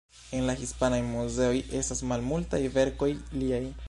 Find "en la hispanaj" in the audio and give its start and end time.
0.37-0.99